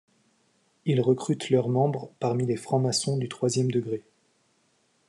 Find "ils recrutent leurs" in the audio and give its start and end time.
0.85-1.69